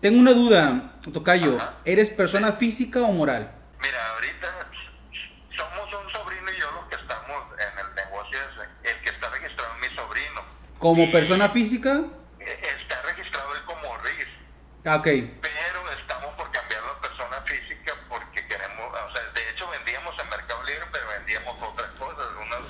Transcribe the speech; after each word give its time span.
Tengo 0.00 0.20
una 0.20 0.32
duda, 0.32 0.92
Tocayo. 1.12 1.58
¿Eres 1.84 2.10
persona 2.10 2.52
física 2.52 3.00
o 3.00 3.12
moral? 3.12 3.50
Mira, 3.80 4.10
ahorita 4.12 4.68
somos 5.56 5.88
un 5.92 6.12
sobrino 6.12 6.50
y 6.52 6.60
yo 6.60 6.70
los 6.70 6.84
que 6.88 6.94
estamos 6.94 7.42
en 7.58 7.78
el 7.78 7.94
negocio 7.94 8.38
es 8.38 8.92
el 8.92 9.00
que 9.02 9.10
está 9.10 9.28
registrado 9.30 9.74
es 9.82 9.90
mi 9.90 9.96
sobrino. 9.96 10.42
¿Como 10.78 11.10
persona 11.10 11.48
física? 11.48 12.00
Eh, 12.38 12.60
Está 12.80 13.02
registrado 13.02 13.54
él 13.56 13.62
como 13.64 13.98
RIS, 13.98 14.26
Ah, 14.86 14.96
ok. 14.96 15.08
pero 15.42 15.90
estamos 16.00 16.32
por 16.36 16.50
cambiarlo 16.52 16.90
a 16.92 17.00
persona 17.02 17.42
física 17.42 17.92
porque 18.08 18.46
queremos, 18.46 18.86
o 18.94 19.12
sea, 19.16 19.24
de 19.34 19.50
hecho 19.50 19.68
vendíamos 19.68 20.14
en 20.22 20.28
Mercado 20.30 20.62
Libre, 20.62 20.86
pero 20.92 21.08
vendíamos 21.08 21.60
otras 21.60 21.90
cosas, 21.98 22.26
unos 22.40 22.64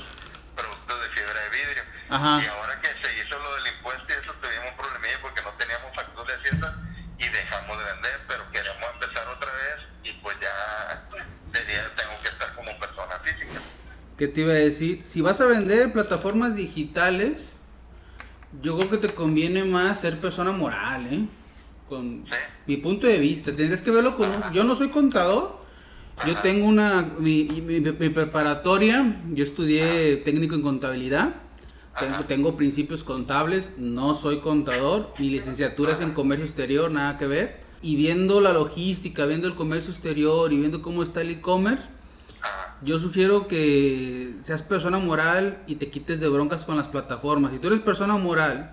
productos 0.57 1.03
de 1.03 1.09
fibra 1.11 1.41
de 1.45 1.49
vidrio. 1.51 1.83
Ajá. 2.09 2.41
Y 2.43 2.47
ahora 2.47 2.81
que 2.81 2.89
se 3.05 3.09
hizo 3.21 3.39
lo 3.39 3.55
del 3.57 3.67
impuesto 3.77 4.07
y 4.09 4.13
eso 4.17 4.33
tuvimos 4.41 4.71
un 4.73 4.77
problemilla 4.79 5.19
porque 5.21 5.43
no 5.43 5.51
teníamos 5.61 5.95
factura 5.95 6.33
de 6.33 6.41
hacienda 6.41 6.75
y 7.19 7.29
dejamos 7.29 7.79
de 7.79 7.85
vender, 7.85 8.21
pero 8.27 8.51
queremos 8.51 8.91
empezar 8.95 9.29
otra 9.29 9.53
vez 9.53 9.79
y 10.05 10.13
pues 10.25 10.37
ya 10.41 11.05
sería, 11.53 11.95
tengo 11.95 12.15
que 12.23 12.29
estar 12.29 12.55
como 12.55 12.77
persona 12.79 13.19
física. 13.21 13.61
¿Qué 14.19 14.27
te 14.29 14.41
iba 14.43 14.53
a 14.53 14.57
decir? 14.57 15.01
Si 15.05 15.21
vas 15.21 15.41
a 15.41 15.47
vender 15.47 15.81
en 15.83 15.93
plataformas 15.93 16.57
digitales, 16.57 17.41
yo 18.63 18.77
creo 18.77 18.91
que 18.91 18.99
te 18.99 19.15
conviene 19.15 19.65
más 19.65 20.01
ser 20.01 20.19
persona 20.19 20.51
moral, 20.53 21.07
¿eh? 21.11 21.21
Con 21.89 22.25
Sí. 22.27 22.33
mi 22.67 22.77
punto 22.79 23.07
de 23.07 23.19
vista. 23.19 23.53
Tendrías 23.53 23.81
que 23.81 23.91
verlo 23.93 24.17
con... 24.17 24.31
Yo 24.53 24.65
no 24.65 24.75
soy 24.75 24.89
contador. 24.89 25.59
Yo 26.27 26.33
Ajá. 26.33 26.43
tengo 26.43 26.67
una... 26.67 27.03
Mi, 27.21 27.45
mi- 27.45 27.81
mi 27.81 28.09
preparatoria, 28.09 29.23
yo 29.33 29.45
estudié 29.45 30.17
técnico 30.25 30.57
en 30.57 30.63
contabilidad. 30.63 31.37
Tengo, 32.01 32.25
tengo 32.25 32.57
principios 32.57 33.03
contables, 33.03 33.73
no 33.77 34.15
soy 34.15 34.39
contador, 34.39 35.13
mi 35.19 35.31
licenciatura 35.31 35.95
es 35.95 36.01
en 36.01 36.13
comercio 36.13 36.45
exterior, 36.47 36.93
nada 36.93 37.19
que 37.19 37.27
ver. 37.27 37.61
Y 37.83 37.97
viendo 37.97 38.41
la 38.41 38.53
logística, 38.53 39.27
viendo 39.27 39.49
el 39.49 39.57
comercio 39.57 39.93
exterior 39.93 40.53
y 40.53 40.59
viendo 40.59 40.81
cómo 40.81 41.03
está 41.03 41.23
el 41.23 41.31
e-commerce. 41.31 41.89
Yo 42.83 42.99
sugiero 42.99 43.49
que 43.49 44.35
seas 44.43 44.63
persona 44.63 44.99
moral 44.99 45.59
y 45.67 45.77
te 45.77 45.91
quites 45.91 46.21
de 46.21 46.29
broncas 46.29 46.65
con 46.65 46.77
las 46.77 46.89
plataformas. 46.89 47.53
Si 47.53 47.59
tú 47.59 47.67
eres 47.69 47.81
persona 47.81 48.17
moral 48.17 48.73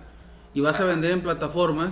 y 0.54 0.60
vas 0.60 0.80
a 0.80 0.84
vender 0.84 1.10
en 1.10 1.20
plataformas, 1.22 1.90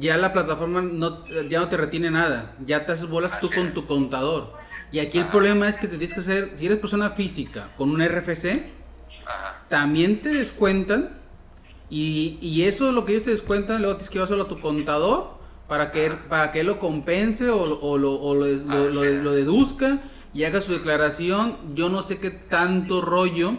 ya 0.00 0.16
la 0.16 0.32
plataforma 0.32 0.82
no, 0.82 1.24
ya 1.48 1.60
no 1.60 1.68
te 1.68 1.76
retiene 1.76 2.10
nada. 2.10 2.54
Ya 2.66 2.84
te 2.86 2.92
haces 2.92 3.08
bolas 3.08 3.40
tú 3.40 3.50
con 3.54 3.72
tu 3.74 3.86
contador. 3.86 4.52
Y 4.92 4.98
aquí 4.98 5.18
el 5.18 5.26
problema 5.28 5.68
es 5.68 5.76
que 5.78 5.86
te 5.88 5.98
tienes 5.98 6.14
que 6.14 6.20
hacer, 6.20 6.52
si 6.56 6.66
eres 6.66 6.78
persona 6.78 7.10
física 7.10 7.70
con 7.76 7.90
un 7.90 8.00
RFC, 8.04 8.70
también 9.68 10.20
te 10.20 10.30
descuentan. 10.30 11.10
Y, 11.88 12.38
y 12.40 12.62
eso 12.62 12.88
es 12.88 12.94
lo 12.94 13.04
que 13.04 13.12
ellos 13.12 13.24
te 13.24 13.30
descuentan, 13.30 13.78
luego 13.80 13.94
tienes 13.96 14.10
que 14.10 14.14
llevárselo 14.14 14.42
a 14.44 14.48
tu 14.48 14.58
contador 14.58 15.36
para 15.68 15.92
que, 15.92 16.10
para 16.28 16.50
que 16.50 16.60
él 16.60 16.66
lo 16.66 16.80
compense 16.80 17.48
o, 17.48 17.64
lo- 17.66 17.80
o 17.80 17.96
lo, 17.98 18.14
o 18.14 18.34
lo, 18.34 18.46
lo- 18.46 18.88
lo- 18.90 19.04
lo 19.04 19.32
deduzca 19.32 20.00
y 20.36 20.44
haga 20.44 20.60
su 20.60 20.72
declaración. 20.72 21.74
Yo 21.74 21.88
no 21.88 22.02
sé 22.02 22.20
qué 22.20 22.30
tanto 22.30 23.00
rollo 23.00 23.54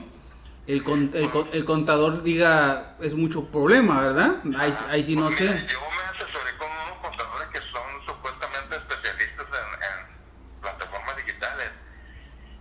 el, 0.67 0.83
con- 0.83 1.11
el, 1.15 1.29
el 1.53 1.65
contador 1.65 2.21
diga 2.23 2.95
es 3.01 3.13
mucho 3.15 3.45
problema, 3.45 4.01
¿verdad? 4.01 4.35
Ahí, 4.57 4.73
ahí 4.89 5.03
sí 5.03 5.15
no 5.15 5.31
sé. 5.31 5.47
Yo 5.47 5.79
me 5.81 6.03
asesoré 6.17 6.55
con 6.57 6.69
unos 6.69 6.97
contadores 7.01 7.47
que 7.49 7.59
son 7.71 7.87
supuestamente 8.05 8.75
especialistas 8.75 9.47
en, 9.47 9.69
en 9.89 10.61
plataformas 10.61 11.17
digitales 11.17 11.69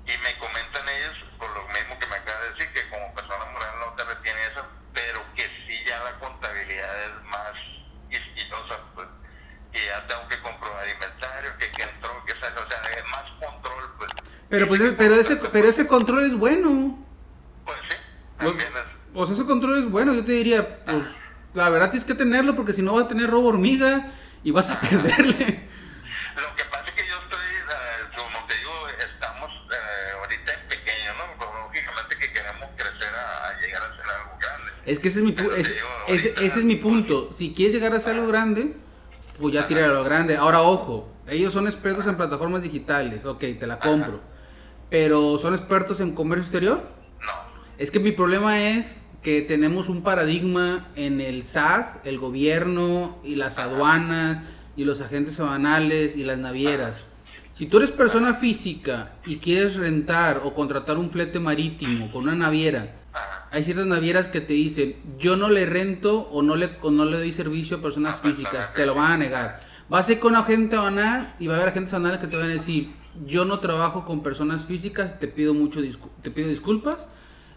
y 0.06 0.14
me 0.22 0.38
comentan 0.38 0.88
ellos, 0.88 1.16
por 1.38 1.50
lo 1.50 1.62
mismo 1.68 1.98
que 1.98 2.06
me 2.06 2.16
acaba 2.16 2.40
de 2.44 2.50
decir, 2.52 2.68
que 2.72 2.88
como 2.88 3.12
persona 3.14 3.44
moral 3.52 3.74
no 3.84 3.92
te 3.98 4.04
retiene 4.04 4.40
eso, 4.48 4.62
pero 4.94 5.20
que 5.34 5.42
sí 5.66 5.76
ya 5.86 5.98
la 6.04 6.14
contabilidad 6.20 6.94
es 7.04 7.24
más 7.28 7.52
quisquillosa, 8.08 8.80
y 9.74 9.78
ya 9.84 10.06
tengo 10.06 10.26
que 10.28 10.38
comprobar 10.40 10.88
inventario, 10.88 11.50
que, 11.58 11.68
que 11.72 11.82
entró, 11.82 12.24
que 12.24 12.32
salió, 12.38 12.62
o 12.64 12.68
sea, 12.70 12.80
es 12.96 13.04
más 13.10 13.26
control, 13.44 13.84
pues. 13.98 14.10
Pero 14.48 14.68
pues 14.68 14.80
pero 14.96 15.14
ese, 15.14 15.36
pero 15.36 15.68
ese 15.68 15.86
control 15.86 16.24
es 16.24 16.34
bueno. 16.34 16.98
Pues 17.64 17.76
sí, 17.90 17.96
también 18.38 18.68
es... 18.68 18.82
pues 19.12 19.30
ese 19.30 19.44
control 19.44 19.78
es 19.78 19.90
bueno, 19.90 20.14
yo 20.14 20.24
te 20.24 20.32
diría, 20.32 20.84
pues 20.84 21.04
la 21.54 21.68
verdad 21.70 21.90
tienes 21.90 22.04
que 22.06 22.14
tenerlo 22.14 22.54
porque 22.54 22.72
si 22.72 22.82
no 22.82 22.92
vas 22.94 23.06
a 23.06 23.08
tener 23.08 23.28
robo 23.30 23.48
hormiga 23.48 24.12
y 24.44 24.50
vas 24.52 24.70
a 24.70 24.80
perderle. 24.80 25.68
Lo 26.36 26.54
que 26.54 26.64
pasa 26.70 26.84
es 26.86 26.92
que 26.92 27.08
yo 27.08 27.16
estoy, 27.24 27.40
eh, 27.40 28.16
como 28.16 28.46
te 28.46 28.56
digo, 28.56 28.72
estamos 29.12 29.50
eh, 29.50 30.12
ahorita 30.22 30.52
en 30.52 30.68
pequeño, 30.68 31.14
¿no? 31.14 31.24
Pero 31.38 31.66
lógicamente 31.66 32.16
que 32.20 32.32
queremos 32.32 32.68
crecer 32.76 33.14
a, 33.14 33.48
a 33.48 33.60
llegar 33.60 33.82
a 33.82 33.96
ser 33.96 34.04
algo 34.04 34.38
grande. 34.40 34.72
Es 34.84 34.98
que 35.00 35.08
ese 35.08 35.18
es 35.20 35.24
mi, 35.24 35.32
pu- 35.34 35.52
ese, 35.56 36.34
ese 36.44 36.58
es 36.60 36.64
mi 36.64 36.76
punto. 36.76 37.32
Si 37.32 37.52
quieres 37.52 37.74
llegar 37.74 37.94
a 37.94 38.00
ser 38.00 38.14
algo 38.14 38.28
grande, 38.28 38.76
pues 39.40 39.54
ya 39.54 39.66
tira 39.66 39.86
a 39.86 39.88
lo 39.88 40.04
grande. 40.04 40.36
Ahora, 40.36 40.60
ojo, 40.62 41.10
ellos 41.26 41.52
son 41.52 41.66
expertos 41.66 42.06
en 42.06 42.16
plataformas 42.16 42.62
digitales, 42.62 43.24
ok, 43.24 43.40
te 43.58 43.66
la 43.66 43.80
compro. 43.80 44.20
Pero 44.90 45.38
¿son 45.38 45.54
expertos 45.54 46.00
en 46.00 46.12
comercio 46.12 46.42
exterior? 46.42 46.88
No. 47.20 47.32
Es 47.78 47.90
que 47.90 48.00
mi 48.00 48.12
problema 48.12 48.60
es 48.60 49.02
que 49.22 49.42
tenemos 49.42 49.88
un 49.88 50.02
paradigma 50.02 50.88
en 50.94 51.20
el 51.20 51.44
SAT, 51.44 52.06
el 52.06 52.18
gobierno 52.18 53.18
y 53.24 53.34
las 53.34 53.58
aduanas 53.58 54.42
y 54.76 54.84
los 54.84 55.00
agentes 55.00 55.40
aduanales 55.40 56.16
y 56.16 56.22
las 56.22 56.38
navieras. 56.38 57.04
Si 57.54 57.66
tú 57.66 57.78
eres 57.78 57.90
persona 57.90 58.34
física 58.34 59.14
y 59.24 59.38
quieres 59.38 59.76
rentar 59.76 60.42
o 60.44 60.54
contratar 60.54 60.98
un 60.98 61.10
flete 61.10 61.40
marítimo 61.40 62.12
con 62.12 62.24
una 62.24 62.34
naviera, 62.34 62.94
hay 63.50 63.64
ciertas 63.64 63.86
navieras 63.86 64.28
que 64.28 64.40
te 64.40 64.52
dicen, 64.52 64.96
yo 65.18 65.36
no 65.36 65.48
le 65.48 65.64
rento 65.66 66.28
o 66.30 66.42
no 66.42 66.54
le, 66.54 66.76
o 66.82 66.90
no 66.90 67.04
le 67.06 67.16
doy 67.16 67.32
servicio 67.32 67.78
a 67.78 67.82
personas 67.82 68.20
físicas, 68.20 68.74
te 68.74 68.84
lo 68.84 68.94
van 68.94 69.12
a 69.12 69.16
negar. 69.16 69.60
Vas 69.88 70.08
a 70.08 70.12
ir 70.12 70.18
con 70.18 70.36
agente 70.36 70.76
aduanal 70.76 71.34
y 71.38 71.46
va 71.46 71.54
a 71.54 71.56
haber 71.56 71.70
agentes 71.70 71.94
aduanales 71.94 72.20
que 72.20 72.26
te 72.26 72.36
van 72.36 72.50
a 72.50 72.52
decir, 72.52 72.90
yo 73.24 73.44
no 73.44 73.60
trabajo 73.60 74.04
con 74.04 74.22
personas 74.22 74.64
físicas, 74.64 75.18
te 75.18 75.28
pido 75.28 75.54
mucho 75.54 75.80
te 76.22 76.30
pido 76.30 76.48
disculpas, 76.48 77.08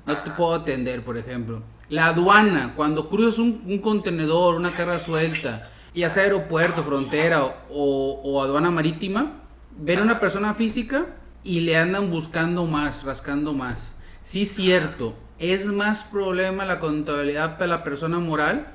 no 0.06 0.18
te 0.20 0.32
puedo 0.32 0.54
atender, 0.54 1.04
por 1.04 1.18
ejemplo. 1.18 1.62
La 1.90 2.08
aduana, 2.08 2.74
cuando 2.76 3.10
cruzas 3.10 3.40
un, 3.40 3.64
un 3.66 3.80
contenedor, 3.80 4.56
una 4.56 4.76
carga 4.76 5.00
suelta, 5.00 5.70
ya 5.96 6.10
sea 6.10 6.24
aeropuerto, 6.24 6.84
frontera 6.84 7.44
o, 7.44 7.54
o- 7.72 8.22
o 8.24 8.44
aduana 8.44 8.72
marítima, 8.72 9.34
ver 9.78 10.00
a 10.00 10.04
una 10.04 10.20
persona 10.20 10.54
física 10.54 11.08
y 11.44 11.62
le 11.62 11.78
andan 11.78 12.12
buscando 12.12 12.66
más, 12.66 13.04
rascando 13.04 13.54
más. 13.54 13.94
Sí, 14.22 14.46
cierto, 14.46 15.16
es 15.40 15.66
más 15.66 16.04
problema 16.04 16.66
la 16.66 16.80
contabilidad 16.80 17.54
para 17.58 17.68
la 17.68 17.84
persona 17.84 18.20
moral, 18.20 18.68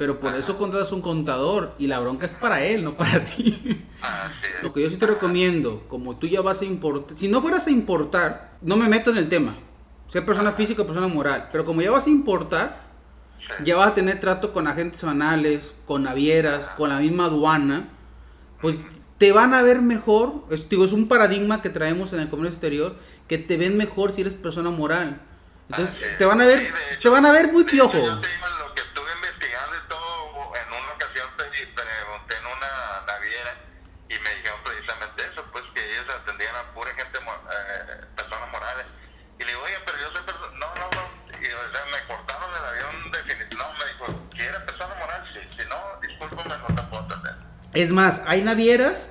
pero 0.00 0.18
por 0.18 0.34
eso 0.34 0.56
contratas 0.56 0.92
un 0.92 1.02
contador 1.02 1.74
y 1.78 1.86
la 1.86 2.00
bronca 2.00 2.24
es 2.24 2.32
para 2.32 2.62
él, 2.62 2.82
no 2.82 2.96
para 2.96 3.22
ti. 3.24 3.84
Lo 4.62 4.72
que 4.72 4.82
yo 4.82 4.88
sí 4.88 4.96
te 4.96 5.06
recomiendo, 5.06 5.84
como 5.88 6.16
tú 6.16 6.26
ya 6.26 6.40
vas 6.40 6.62
a 6.62 6.64
importar, 6.64 7.14
si 7.18 7.28
no 7.28 7.42
fueras 7.42 7.66
a 7.66 7.70
importar, 7.70 8.52
no 8.62 8.78
me 8.78 8.88
meto 8.88 9.10
en 9.10 9.18
el 9.18 9.28
tema, 9.28 9.52
ser 10.08 10.24
persona 10.24 10.52
física 10.52 10.80
o 10.80 10.86
persona 10.86 11.06
moral, 11.06 11.50
pero 11.52 11.66
como 11.66 11.82
ya 11.82 11.90
vas 11.90 12.06
a 12.06 12.10
importar, 12.10 12.88
Sí. 13.40 13.64
ya 13.64 13.76
vas 13.76 13.88
a 13.88 13.94
tener 13.94 14.20
trato 14.20 14.52
con 14.54 14.66
agentes 14.68 15.02
banales, 15.02 15.74
con 15.84 16.04
navieras, 16.04 16.68
con 16.78 16.88
la 16.88 16.96
misma 16.96 17.24
aduana, 17.26 17.88
pues 18.62 18.76
te 19.18 19.32
van 19.32 19.52
a 19.52 19.60
ver 19.60 19.82
mejor, 19.82 20.44
es, 20.50 20.66
digo, 20.70 20.84
es 20.86 20.92
un 20.92 21.08
paradigma 21.08 21.60
que 21.60 21.68
traemos 21.68 22.14
en 22.14 22.20
el 22.20 22.28
comercio 22.30 22.52
exterior, 22.54 22.96
que 23.28 23.36
te 23.36 23.58
ven 23.58 23.76
mejor 23.76 24.12
si 24.12 24.22
eres 24.22 24.32
persona 24.32 24.70
moral. 24.70 25.20
Entonces, 25.68 25.98
te 26.16 26.24
van 26.24 26.40
a 26.40 26.46
ver, 26.46 26.72
te 27.02 27.08
van 27.10 27.26
a 27.26 27.32
ver 27.32 27.52
muy 27.52 27.64
piojo. 27.64 27.92
Yo 27.92 28.18
te 28.18 28.28
digo, 28.28 28.46
lo 28.58 28.74
que 28.74 28.82
estuve 28.82 29.06
investigando 29.18 29.76
y 29.76 29.88
todo, 29.88 30.50
en 30.58 30.66
una 30.70 30.90
ocasión 30.98 31.26
pre- 31.36 31.46
pregunté 31.74 32.34
en 32.42 32.46
una 32.50 32.70
naviera 33.06 33.52
y 34.10 34.14
me 34.18 34.30
dijeron 34.34 34.58
precisamente 34.66 35.18
eso, 35.30 35.42
pues 35.52 35.62
que 35.74 35.80
ellos 35.94 36.06
atendían 36.10 36.54
a 36.56 36.74
pura 36.74 36.90
gente, 36.98 37.18
mo- 37.22 37.38
eh, 37.54 38.02
personas 38.18 38.50
morales. 38.50 38.86
Y 39.38 39.44
le 39.46 39.52
digo, 39.54 39.62
oye, 39.62 39.78
pero 39.86 39.96
yo 40.02 40.08
soy 40.10 40.22
persona, 40.26 40.52
no, 40.58 40.68
no, 40.74 40.86
no. 40.90 41.02
Y 41.40 41.46
o 41.46 41.70
sea, 41.72 41.84
me 41.88 42.00
cortaron 42.10 42.50
el 42.50 42.64
avión 42.66 42.94
definitivo. 43.14 43.62
No, 43.62 43.68
me 43.78 43.84
dijo, 43.94 44.04
si 44.34 44.42
eres 44.42 44.60
persona 44.66 44.92
moral, 44.98 45.22
sí. 45.32 45.40
Si 45.54 45.62
no, 45.70 45.78
discúlpame, 46.02 46.50
no 46.58 46.66
te 46.74 46.82
puedo 46.90 47.02
atender. 47.06 47.36
Es 47.74 47.92
más, 47.92 48.22
hay 48.26 48.42
navieras 48.42 49.06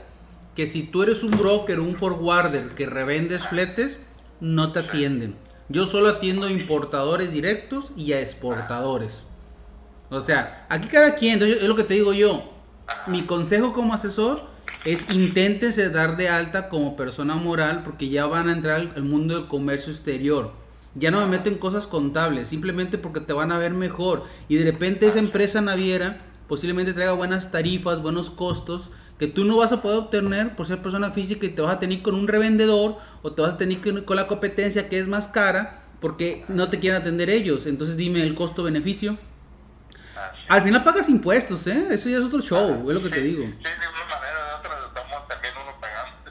que 0.56 0.68
si 0.68 0.84
tú 0.84 1.04
eres 1.04 1.24
un 1.24 1.32
broker, 1.32 1.80
un 1.80 1.96
forwarder 1.96 2.76
que 2.76 2.86
revendes 2.86 3.48
fletes, 3.48 4.00
no 4.42 4.72
te 4.74 4.80
atienden. 4.80 5.36
Yo 5.70 5.86
solo 5.86 6.10
atiendo 6.10 6.50
importadores 6.50 7.32
directos 7.32 7.92
y 7.96 8.12
a 8.14 8.22
exportadores. 8.22 9.24
O 10.10 10.22
sea, 10.22 10.66
aquí 10.70 10.88
cada 10.88 11.16
quien, 11.16 11.42
es 11.42 11.64
lo 11.64 11.76
que 11.76 11.84
te 11.84 11.94
digo 11.94 12.12
yo. 12.12 12.52
Mi 13.08 13.26
consejo 13.26 13.72
como 13.72 13.94
asesor 13.94 14.50
es 14.84 15.10
inténtense 15.10 15.90
dar 15.90 16.18
de 16.18 16.30
alta 16.30 16.68
como 16.70 16.96
persona 16.96 17.36
moral 17.36 17.84
porque 17.84 18.10
ya 18.10 18.26
van 18.26 18.50
a 18.50 18.54
entrar 18.54 18.90
al 18.96 19.04
mundo 19.04 19.36
del 19.36 19.48
comercio 19.48 19.92
exterior. 19.94 20.52
Ya 20.96 21.12
no 21.12 21.22
me 21.22 21.28
meto 21.28 21.50
en 21.50 21.60
cosas 21.60 21.86
contables, 21.86 22.48
simplemente 22.48 22.98
porque 22.98 23.20
te 23.22 23.32
van 23.32 23.52
a 23.52 23.60
ver 23.60 23.74
mejor. 23.74 24.24
Y 24.48 24.56
de 24.56 24.70
repente 24.70 25.08
esa 25.08 25.20
empresa 25.20 25.62
naviera 25.62 26.22
posiblemente 26.50 26.94
traiga 26.94 27.13
buenas 27.13 27.51
tarifas, 27.51 28.01
buenos 28.01 28.30
costos 28.31 28.90
que 29.19 29.28
tú 29.28 29.46
no 29.46 29.57
vas 29.57 29.72
a 29.72 29.81
poder 29.81 30.00
obtener 30.00 30.56
por 30.56 30.66
ser 30.66 30.81
persona 30.81 31.12
física 31.12 31.46
y 31.46 31.50
te 31.50 31.62
vas 31.62 31.75
a 31.75 31.80
tener 31.80 32.01
con 32.01 32.16
un 32.16 32.28
revendedor 32.28 32.98
o 33.22 33.34
te 33.34 33.42
vas 33.42 33.54
a 33.54 33.57
tener 33.57 33.80
con, 34.04 34.16
la 34.16 34.28
competencia 34.28 34.90
que 34.90 34.98
es 34.98 35.07
más 35.07 35.28
cara 35.28 35.84
porque 36.00 36.46
no 36.48 36.69
te 36.69 36.80
quieren 36.80 37.01
atender 37.01 37.30
ellos. 37.30 37.66
Entonces 37.68 37.98
dime 37.98 38.24
el 38.24 38.34
costo-beneficio. 38.34 39.18
Al 40.48 40.63
final 40.63 40.84
pagas 40.84 41.10
impuestos, 41.10 41.68
¿eh? 41.68 41.88
Eso 41.92 42.10
ya 42.10 42.18
es 42.18 42.24
otro 42.24 42.42
show, 42.42 42.90
es 42.90 42.95
lo 42.95 43.04
que 43.04 43.10
te 43.10 43.18
Sí, 43.18 43.22
digo. 43.22 43.44
Sí, 43.44 43.52
digo, 43.52 43.68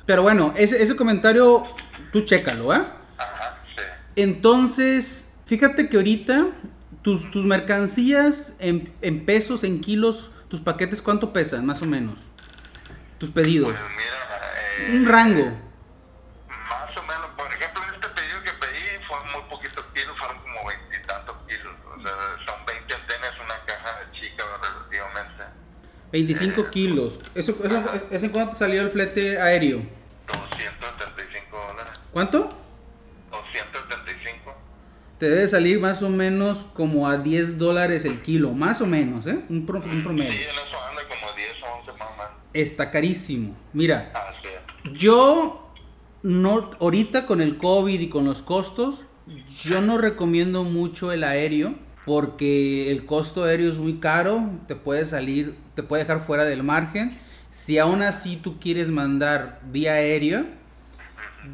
Pero 0.04 0.22
bueno, 0.22 0.54
ese, 0.56 0.82
ese 0.82 0.96
comentario, 0.96 1.64
tú 2.10 2.22
chécalo, 2.22 2.74
¿eh? 2.74 2.82
Ajá, 3.18 3.58
sí. 3.76 3.82
Entonces, 4.16 5.32
fíjate 5.44 5.88
que 5.88 5.96
ahorita 5.98 6.48
tus, 7.02 7.30
tus 7.30 7.44
mercancías 7.44 8.52
en, 8.58 8.92
en 9.02 9.24
pesos, 9.24 9.64
en 9.64 9.80
kilos, 9.80 10.30
tus 10.48 10.60
paquetes, 10.60 11.02
¿cuánto 11.02 11.32
pesan, 11.32 11.66
más 11.66 11.82
o 11.82 11.86
menos? 11.86 12.18
Tus 13.18 13.30
pedidos. 13.30 13.72
Pues 13.72 13.90
mira, 13.96 14.92
eh, 14.92 14.96
Un 14.96 15.06
rango. 15.06 15.44
Más 16.48 16.96
o 16.96 17.02
menos, 17.02 17.26
por 17.36 17.46
ejemplo, 17.52 17.82
este 17.94 18.08
pedido 18.08 18.42
que 18.42 18.52
pedí 18.52 19.04
fue 19.06 19.18
muy 19.32 19.48
poquitos 19.48 19.84
kilos, 19.94 20.16
fueron 20.18 20.38
como 20.38 20.68
veintitantos 20.68 21.36
kilos. 21.46 21.74
O 21.96 22.02
sea, 22.02 22.12
son 22.46 22.66
20 22.66 22.94
antenas, 22.94 23.30
una 23.44 23.64
caja 23.66 24.10
chica 24.12 24.44
relativamente. 24.62 25.44
25 26.12 26.70
kilos. 26.70 27.20
¿Eso, 27.34 27.56
eso, 27.62 27.84
¿Eso 28.10 28.24
en 28.26 28.32
cuánto 28.32 28.54
salió 28.54 28.80
el 28.82 28.90
flete 28.90 29.40
aéreo? 29.40 29.82
275 30.26 31.56
dólares. 31.56 32.00
¿Cuánto? 32.12 32.57
275. 35.18 35.20
Te 35.20 35.28
debe 35.28 35.48
salir 35.48 35.80
más 35.80 36.02
o 36.02 36.10
menos 36.10 36.64
como 36.74 37.08
a 37.08 37.16
10 37.18 37.58
dólares 37.58 38.04
el 38.04 38.22
kilo, 38.22 38.52
más 38.52 38.80
o 38.80 38.86
menos, 38.86 39.26
¿eh? 39.26 39.40
Un, 39.48 39.66
pro- 39.66 39.80
un 39.82 39.90
Sí, 39.92 40.00
promedio. 40.02 40.30
en 40.32 40.38
eso 40.40 40.80
anda 40.88 41.02
como 41.08 41.34
10 41.36 41.48
o 41.62 41.78
11 41.80 41.92
más 41.98 42.08
o 42.08 42.12
menos. 42.12 42.32
Está 42.54 42.90
carísimo. 42.90 43.54
Mira, 43.72 44.12
yo 44.92 45.70
no, 46.22 46.70
ahorita 46.80 47.26
con 47.26 47.40
el 47.40 47.56
COVID 47.56 48.00
y 48.00 48.08
con 48.08 48.24
los 48.24 48.42
costos, 48.42 49.02
yo 49.62 49.80
no 49.80 49.98
recomiendo 49.98 50.64
mucho 50.64 51.12
el 51.12 51.24
aéreo 51.24 51.74
porque 52.06 52.90
el 52.90 53.04
costo 53.04 53.44
aéreo 53.44 53.70
es 53.70 53.78
muy 53.78 53.98
caro, 53.98 54.48
te 54.66 54.74
puede 54.76 55.04
salir, 55.04 55.56
te 55.74 55.82
puede 55.82 56.04
dejar 56.04 56.20
fuera 56.24 56.44
del 56.44 56.62
margen. 56.62 57.18
Si 57.50 57.76
aún 57.78 58.00
así 58.02 58.36
tú 58.36 58.58
quieres 58.58 58.88
mandar 58.88 59.60
vía 59.70 59.94
aérea, 59.94 60.46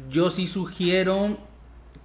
yo 0.09 0.29
sí 0.29 0.47
sugiero 0.47 1.37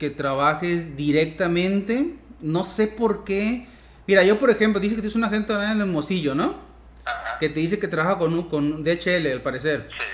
que 0.00 0.11
trabajes 0.11 0.97
directamente. 0.97 2.17
No 2.41 2.64
sé 2.64 2.88
por 2.88 3.23
qué. 3.23 3.69
Mira, 4.08 4.25
yo 4.25 4.38
por 4.38 4.50
ejemplo, 4.50 4.81
dice 4.81 4.97
que 4.97 5.02
tienes 5.02 5.14
un 5.14 5.25
agente 5.25 5.52
en 5.52 5.61
el 5.61 5.81
Hermosillo, 5.82 6.35
¿no? 6.35 6.56
Ajá. 7.05 7.38
Que 7.38 7.50
te 7.50 7.61
dice 7.61 7.79
que 7.79 7.87
trabaja 7.87 8.19
con, 8.19 8.49
con 8.49 8.82
DHL, 8.82 9.31
al 9.31 9.43
parecer. 9.43 9.88
Sí. 9.91 10.06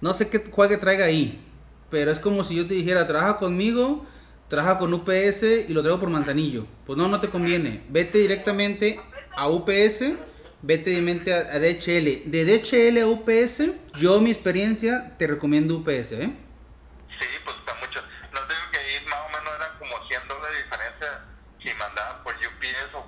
No 0.00 0.12
sé 0.12 0.28
qué 0.28 0.42
juegue 0.50 0.76
traiga 0.76 1.04
ahí. 1.04 1.40
Pero 1.88 2.10
es 2.10 2.18
como 2.18 2.42
si 2.42 2.56
yo 2.56 2.66
te 2.66 2.74
dijera, 2.74 3.06
trabaja 3.06 3.38
conmigo, 3.38 4.04
trabaja 4.48 4.78
con 4.78 4.92
UPS 4.92 5.44
y 5.68 5.72
lo 5.72 5.82
traigo 5.82 6.00
por 6.00 6.10
Manzanillo. 6.10 6.66
Pues 6.84 6.98
no, 6.98 7.06
no 7.06 7.20
te 7.20 7.28
conviene. 7.28 7.82
Vete 7.90 8.18
directamente 8.18 8.98
a 9.36 9.48
UPS, 9.48 10.14
vete 10.62 10.90
directamente 10.90 11.32
a, 11.32 11.38
a 11.38 11.60
DHL. 11.60 12.28
De 12.28 12.44
DHL 12.44 12.98
a 12.98 13.06
UPS, 13.06 13.70
yo 14.00 14.20
mi 14.20 14.32
experiencia 14.32 15.14
te 15.16 15.28
recomiendo 15.28 15.76
UPS, 15.76 16.12
¿eh? 16.12 16.32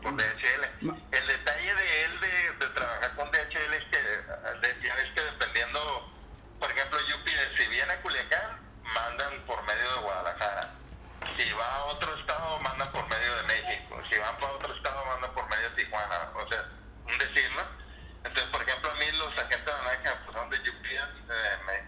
Por 0.04 0.12
DHL. 0.16 0.92
El 1.12 1.26
detalle 1.26 1.74
de 1.74 2.04
él 2.04 2.20
de, 2.20 2.66
de 2.66 2.72
trabajar 2.74 3.14
con 3.16 3.30
DHL 3.30 3.72
es 3.72 3.84
que, 3.84 4.86
ya 4.86 4.94
ves 4.96 5.10
que 5.14 5.22
dependiendo, 5.22 6.12
por 6.60 6.70
ejemplo, 6.70 6.98
UPS, 6.98 7.56
si 7.56 7.66
viene 7.68 7.90
a 7.90 8.02
Culiacán, 8.02 8.60
mandan 8.82 9.40
por 9.46 9.62
medio 9.62 9.94
de 9.94 10.00
Guadalajara. 10.02 10.68
Si 11.38 11.50
va 11.52 11.76
a 11.76 11.84
otro 11.84 12.14
estado, 12.18 12.60
mandan 12.60 12.86
por 12.92 13.08
medio 13.08 13.34
de 13.34 13.42
México. 13.44 13.98
Si 14.10 14.18
van 14.18 14.36
para 14.36 14.52
otro 14.52 14.74
estado, 14.74 15.06
mandan 15.06 15.32
por 15.32 15.48
medio 15.48 15.70
de 15.70 15.82
Tijuana. 15.82 16.28
O 16.34 16.48
sea, 16.48 16.68
un 17.06 17.18
decir, 17.18 17.50
¿no? 17.56 17.62
Entonces, 18.28 18.50
por 18.52 18.60
ejemplo, 18.60 18.90
a 18.90 18.94
mí 18.96 19.10
los 19.12 19.32
agentes 19.38 19.64
de 19.64 19.72
naranja 19.72 20.20
pues, 20.26 20.36
son 20.36 20.50
de 20.50 20.58
UPS, 20.58 21.30
eh, 21.30 21.56
me 21.64 21.83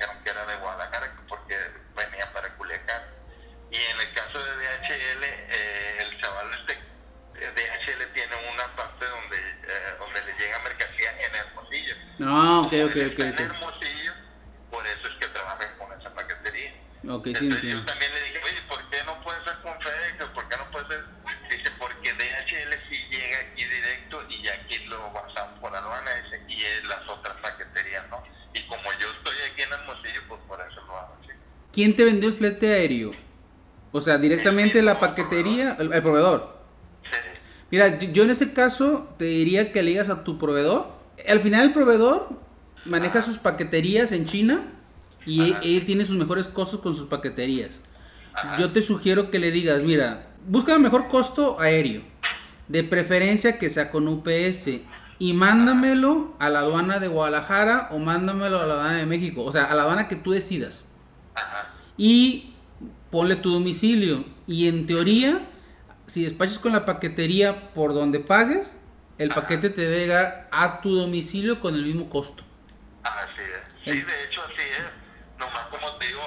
No, 12.43 12.63
ok, 12.63 12.73
ok, 12.85 12.91
ok, 12.91 12.97
está 12.97 13.23
En 13.27 13.33
ok. 13.33 13.41
Hermosillo, 13.41 14.13
por 14.71 14.87
eso 14.87 15.09
es 15.09 15.15
que 15.21 15.27
trabaja 15.29 15.77
con 15.79 15.89
esa 15.99 16.11
paquetería. 16.15 16.71
Ok, 17.09 17.25
sí 17.25 17.31
Entonces 17.31 17.55
entiendo. 17.55 17.81
yo 17.81 17.87
también 17.87 18.13
le 18.15 18.21
dije, 18.21 18.39
oye, 18.45 18.63
¿por 18.69 18.91
qué 18.91 19.05
no 19.05 19.23
puede 19.23 19.39
ser 19.45 19.57
con 19.63 19.75
FedEx? 19.81 20.25
¿Por 20.35 20.49
qué 20.49 20.57
no 20.57 20.71
puede 20.71 20.87
ser? 20.89 21.05
Dice, 21.51 21.71
porque 21.79 22.13
DHL 22.13 22.73
sí 22.91 22.97
llega 23.11 23.39
aquí 23.39 23.65
directo 23.65 24.23
y 24.29 24.49
aquí 24.49 24.79
lo 24.87 25.13
pasan 25.13 25.61
por 25.61 25.75
aduana 25.75 26.11
dice, 26.23 26.43
y 26.49 26.63
es 26.63 26.85
las 26.85 27.09
otras 27.09 27.37
paqueterías, 27.41 28.05
¿no? 28.11 28.23
Y 28.53 28.63
como 28.67 28.83
yo 29.01 29.09
estoy 29.19 29.37
aquí 29.53 29.63
en 29.63 29.73
Hermosillo, 29.73 30.21
pues 30.29 30.41
por 30.49 30.61
eso 30.61 30.81
lo 30.87 30.97
hago 30.97 31.17
así. 31.23 31.33
¿Quién 31.73 31.95
te 31.97 32.05
vendió 32.05 32.29
el 32.29 32.35
flete 32.35 32.73
aéreo? 32.73 33.13
O 33.93 34.01
sea, 34.01 34.19
directamente 34.19 34.83
la 34.83 34.99
paquetería, 35.01 35.77
el, 35.79 35.93
el 35.93 36.03
proveedor. 36.03 36.59
Sí, 37.05 37.41
Mira, 37.71 37.99
yo 37.99 38.11
yo 38.11 38.23
en 38.25 38.31
ese 38.31 38.53
caso 38.53 39.15
te 39.19 39.25
diría 39.25 39.73
que 39.73 39.83
le 39.83 39.91
digas 39.93 40.09
a 40.11 40.23
tu 40.25 40.39
proveedor. 40.39 40.96
Al 41.29 41.41
final 41.41 41.67
el 41.67 41.73
proveedor 41.73 42.29
maneja 42.85 43.23
sus 43.23 43.39
paqueterías 43.39 44.13
en 44.13 44.27
China 44.27 44.73
y 45.25 45.55
él 45.63 45.85
tiene 45.85 46.05
sus 46.05 46.17
mejores 46.17 46.49
costos 46.49 46.81
con 46.81 46.95
sus 46.95 47.09
paqueterías. 47.09 47.71
Ajá. 48.33 48.59
Yo 48.59 48.73
te 48.73 48.83
sugiero 48.83 49.31
que 49.31 49.39
le 49.39 49.51
digas, 49.51 49.83
mira, 49.83 50.29
busca 50.47 50.75
el 50.75 50.81
mejor 50.81 51.09
costo 51.09 51.61
aéreo, 51.61 52.03
de 52.69 52.85
preferencia 52.85 53.59
que 53.59 53.71
sea 53.71 53.91
con 53.91 54.07
UPS 54.09 54.69
y 55.19 55.33
mándamelo 55.33 56.35
a 56.39 56.51
la 56.51 56.61
aduana 56.61 56.99
de 56.99 57.09
Guadalajara 57.09 57.89
o 57.91 57.99
mándamelo 57.99 58.61
a 58.61 58.67
la 58.67 58.75
aduana 58.75 58.97
de 58.97 59.07
México, 59.07 59.43
o 59.43 59.53
sea, 59.53 59.65
a 59.65 59.75
la 59.75 59.83
aduana 59.83 60.09
que 60.09 60.17
tú 60.17 60.33
decidas 60.33 60.85
ajá, 61.35 61.69
y 61.97 62.53
ponle 63.11 63.37
tu 63.37 63.51
domicilio. 63.51 64.25
Y 64.47 64.69
en 64.69 64.87
teoría, 64.87 65.41
si 66.07 66.23
despachas 66.23 66.59
con 66.59 66.73
la 66.73 66.85
paquetería 66.85 67.73
por 67.73 67.95
donde 67.95 68.21
pagues, 68.21 68.79
el 69.19 69.29
paquete 69.31 69.71
te 69.71 69.89
llega 69.89 70.49
a 70.51 70.81
tu 70.81 70.95
domicilio 70.95 71.61
con 71.61 71.75
el 71.75 71.83
mismo 71.83 72.09
costo. 72.11 72.45
así 73.03 73.41
es. 73.41 73.85
Sí, 73.85 74.01
de 74.01 74.25
hecho 74.25 74.43
así 74.43 74.67
es. 74.69 75.39
Nomás 75.39 75.67
como 75.69 75.97
te 75.97 76.07
digo, 76.07 76.23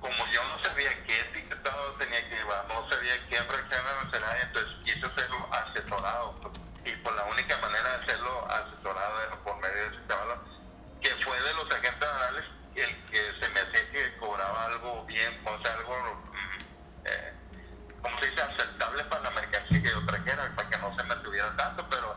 como 0.00 0.16
yo 0.32 0.42
no 0.44 0.62
sabía 0.64 0.90
qué 1.04 1.20
etiquetado 1.20 1.92
tenía 1.98 2.28
que 2.28 2.36
llevar, 2.36 2.66
no 2.68 2.88
sabía 2.90 3.14
qué 3.28 3.36
fracción 3.36 3.86
arancelaria, 3.86 4.42
entonces 4.42 4.72
quise 4.82 5.06
hacerlo 5.06 5.48
asesorado. 5.52 6.34
pues. 6.42 6.60
Y 6.84 6.92
por 7.02 7.14
la 7.14 7.24
única 7.24 7.56
manera 7.58 7.98
de 7.98 8.04
hacerlo 8.04 8.46
asesorado 8.50 9.22
era 9.22 9.36
por 9.42 9.56
medio 9.60 9.76
de 9.76 9.96
ese 9.96 10.06
caballo, 10.06 10.38
que 11.00 11.10
fue 11.24 11.40
de 11.40 11.54
los 11.54 11.70
agentes 11.70 12.08
anales 12.08 12.44
el 12.76 13.04
que 13.06 13.18
se 13.40 13.48
me 13.50 13.60
hacía 13.60 13.90
que 13.90 14.16
cobraba 14.18 14.66
algo 14.66 15.04
bien, 15.06 15.34
o 15.46 15.62
sea, 15.62 15.74
algo, 15.74 15.96
mm, 16.32 16.58
eh, 17.06 17.32
como 18.02 18.20
se 18.20 18.26
dice, 18.26 18.42
aceptable 18.42 19.04
para 19.04 19.22
la 19.22 19.30
mercancía 19.30 19.82
que 19.82 19.88
yo 19.88 20.04
trajera, 20.06 20.52
para 20.54 20.68
que 20.68 20.78
no 20.78 20.94
se 20.94 21.02
me 21.04 21.14
subiera 21.22 21.56
tanto, 21.56 21.86
pero 21.88 22.16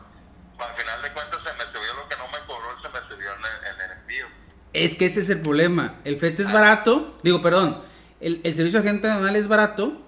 al 0.58 0.76
final 0.76 1.02
de 1.02 1.12
cuentas 1.12 1.40
se 1.42 1.52
me 1.54 1.72
subió 1.72 1.94
lo 1.94 2.08
que 2.08 2.16
no 2.16 2.28
me 2.28 2.38
cobró, 2.40 2.80
se 2.82 2.88
me 2.90 3.00
subió 3.08 3.32
en 3.34 3.44
el, 3.44 3.64
en 3.74 3.80
el 3.80 3.90
envío. 3.92 4.26
Es 4.72 4.94
que 4.94 5.06
ese 5.06 5.20
es 5.20 5.30
el 5.30 5.40
problema. 5.40 5.96
El 6.04 6.16
flete 6.18 6.42
es 6.42 6.52
barato. 6.52 7.16
Digo, 7.22 7.42
perdón. 7.42 7.78
El, 8.20 8.40
el 8.44 8.54
servicio 8.54 8.80
de 8.80 8.88
agente 8.88 9.08
aduanal 9.08 9.36
es 9.36 9.48
barato. 9.48 10.00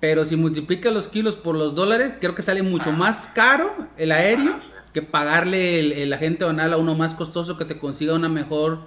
Pero 0.00 0.24
si 0.24 0.36
multiplica 0.36 0.90
los 0.90 1.06
kilos 1.06 1.36
por 1.36 1.56
los 1.56 1.76
dólares, 1.76 2.14
creo 2.20 2.34
que 2.34 2.42
sale 2.42 2.62
mucho 2.62 2.90
más 2.90 3.30
caro 3.32 3.72
el 3.96 4.10
aéreo 4.10 4.58
que 4.92 5.00
pagarle 5.00 5.78
el, 5.78 5.92
el 5.92 6.12
agente 6.12 6.44
aduanal 6.44 6.72
a 6.72 6.76
uno 6.76 6.94
más 6.94 7.14
costoso 7.14 7.56
que 7.56 7.64
te 7.64 7.78
consiga 7.78 8.14
una 8.14 8.28
mejor 8.28 8.80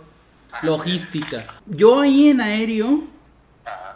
logística. 0.61 1.61
Yo 1.65 2.01
ahí 2.01 2.29
en 2.29 2.41
aéreo, 2.41 3.03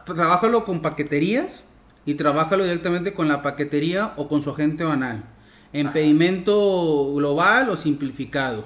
trabájalo 0.05 0.65
con 0.65 0.81
paqueterías 0.81 1.63
y 2.05 2.15
trabájalo 2.15 2.63
directamente 2.63 3.13
con 3.13 3.27
la 3.27 3.41
paquetería 3.41 4.13
o 4.15 4.27
con 4.27 4.41
su 4.41 4.51
agente 4.51 4.83
aduanal. 4.83 5.23
En 5.71 5.93
pedimento 5.93 7.13
global 7.13 7.69
o 7.69 7.77
simplificado. 7.77 8.65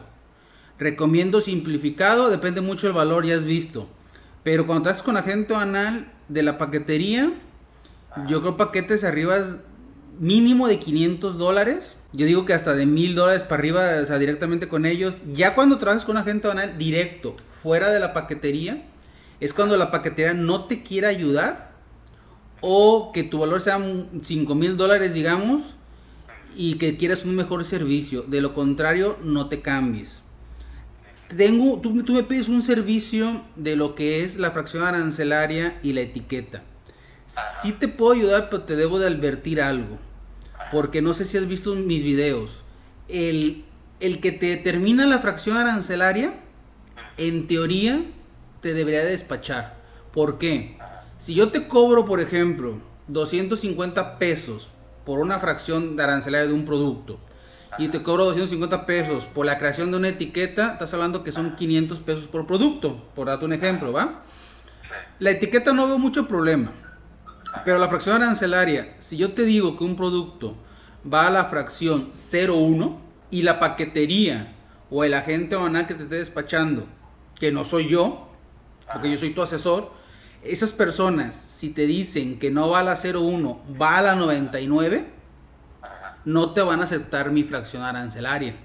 Recomiendo 0.84 1.40
simplificado, 1.40 2.30
depende 2.30 2.60
mucho 2.60 2.88
del 2.88 2.94
valor, 2.94 3.26
ya 3.26 3.36
has 3.36 3.46
visto. 3.46 3.88
Pero 4.44 4.68
cuando 4.68 4.84
traes 4.84 5.02
con 5.02 5.16
agente 5.16 5.54
aduanal 5.54 6.12
de 6.28 6.44
la 6.44 6.58
paquetería, 6.58 7.32
yo 8.28 8.42
creo 8.42 8.58
paquetes 8.58 9.06
arriba 9.06 9.46
mínimo 10.20 10.68
de 10.68 10.80
500 10.80 11.38
dólares. 11.38 11.96
Yo 12.12 12.26
digo 12.26 12.44
que 12.44 12.54
hasta 12.54 12.76
de 12.76 12.86
1000 12.86 13.16
dólares 13.16 13.44
para 13.44 13.60
arriba, 13.62 13.92
o 14.04 14.06
sea, 14.06 14.20
directamente 14.20 14.68
con 14.68 14.86
ellos. 14.86 15.16
Ya 15.32 15.56
cuando 15.56 15.78
trabajas 15.78 16.04
con 16.04 16.18
agente 16.18 16.50
aduanal 16.50 16.78
directo, 16.78 17.38
fuera 17.62 17.90
de 17.90 18.02
la 18.02 18.12
paquetería, 18.12 18.84
es 19.40 19.54
cuando 19.54 19.78
la 19.78 19.90
paquetería 19.90 20.34
no 20.34 20.66
te 20.66 20.84
quiere 20.84 21.08
ayudar 21.08 21.72
o 22.60 23.14
que 23.14 23.24
tu 23.24 23.40
valor 23.40 23.62
sea 23.62 23.80
5 24.22 24.54
mil 24.54 24.76
dólares, 24.76 25.14
digamos, 25.14 25.62
y 26.58 26.74
que 26.74 26.98
quieras 26.98 27.24
un 27.24 27.36
mejor 27.36 27.64
servicio. 27.64 28.24
De 28.24 28.42
lo 28.42 28.54
contrario, 28.54 29.16
no 29.24 29.48
te 29.48 29.62
cambies. 29.62 30.23
Tengo, 31.38 31.80
tú, 31.80 32.04
tú 32.04 32.14
me 32.14 32.24
pides 32.24 32.50
un 32.50 32.62
servicio 32.62 33.44
de 33.56 33.76
lo 33.76 33.96
que 33.96 34.24
es 34.24 34.38
la 34.38 34.52
fracción 34.52 34.84
arancelaria 34.84 35.80
y 35.82 35.94
la 35.94 36.02
etiqueta. 36.02 36.64
Sí 37.62 37.72
te 37.72 37.88
puedo 37.88 38.14
ayudar, 38.14 38.50
pero 38.50 38.64
te 38.64 38.76
debo 38.76 39.00
de 39.00 39.08
advertir 39.08 39.62
algo. 39.62 39.98
Porque 40.72 41.02
no 41.02 41.14
sé 41.14 41.26
si 41.26 41.38
has 41.38 41.48
visto 41.48 41.76
mis 41.76 42.04
videos. 42.04 42.64
El, 43.08 43.64
el 44.00 44.20
que 44.20 44.32
te 44.32 44.48
determina 44.48 45.06
la 45.06 45.20
fracción 45.20 45.58
arancelaria, 45.58 46.34
en 47.18 47.48
teoría, 47.48 48.04
te 48.62 48.74
debería 48.74 49.04
despachar. 49.04 49.78
¿Por 50.12 50.38
qué? 50.38 50.78
Si 51.18 51.34
yo 51.34 51.50
te 51.50 51.68
cobro, 51.68 52.06
por 52.06 52.20
ejemplo, 52.20 52.80
250 53.08 54.20
pesos 54.20 54.70
por 55.06 55.20
una 55.20 55.40
fracción 55.40 55.96
de 55.96 56.04
arancelaria 56.04 56.48
de 56.48 56.54
un 56.54 56.66
producto 56.66 57.20
y 57.78 57.88
te 57.88 58.04
cobro 58.04 58.26
250 58.26 58.86
pesos 58.86 59.26
por 59.26 59.46
la 59.46 59.58
creación 59.58 59.92
de 59.92 59.98
una 59.98 60.10
etiqueta, 60.10 60.74
estás 60.74 60.94
hablando 60.94 61.24
que 61.24 61.32
son 61.32 61.56
500 61.56 62.00
pesos 62.00 62.28
por 62.28 62.46
producto, 62.46 63.04
por 63.16 63.28
darte 63.28 63.46
un 63.46 63.54
ejemplo, 63.54 63.92
¿va? 63.92 64.24
La 65.20 65.32
etiqueta 65.32 65.74
no 65.74 65.88
veo 65.88 65.98
mucho 65.98 66.28
problema, 66.28 66.72
pero 67.66 67.78
la 67.78 67.88
fracción 67.88 68.22
arancelaria, 68.22 68.96
si 69.00 69.18
yo 69.18 69.34
te 69.34 69.44
digo 69.44 69.78
que 69.78 69.84
un 69.84 69.96
producto 69.96 70.56
va 71.12 71.28
a 71.28 71.32
la 71.32 71.46
fracción 71.46 72.12
0,1 72.12 72.98
y 73.32 73.42
la 73.42 73.60
paquetería 73.60 74.54
o 74.90 75.04
el 75.04 75.14
agente 75.14 75.56
banal 75.56 75.88
que 75.88 75.96
te 75.96 76.04
esté 76.04 76.16
despachando, 76.16 76.88
que 77.40 77.52
no 77.52 77.66
soy 77.66 77.90
yo, 77.90 78.30
porque 78.92 79.12
yo 79.12 79.18
soy 79.18 79.32
tu 79.32 79.42
asesor, 79.42 79.92
esas 80.44 80.72
personas, 80.72 81.36
si 81.36 81.70
te 81.70 81.88
dicen 81.88 82.38
que 82.38 82.52
no 82.52 82.70
va 82.70 82.80
a 82.80 82.84
la 82.84 82.96
01, 82.96 83.62
va 83.82 83.98
a 83.98 84.02
la 84.02 84.16
99, 84.16 85.13
no 86.26 86.54
te 86.54 86.62
van 86.62 86.82
a 86.82 86.84
aceptar 86.84 87.32
mi 87.32 87.44
fracción 87.44 87.84
arancelaria. 87.84 88.56